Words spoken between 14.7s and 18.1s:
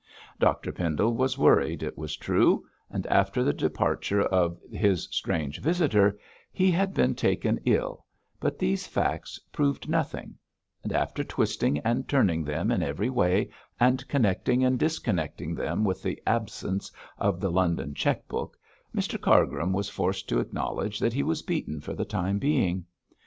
disconnecting them with the absence of the London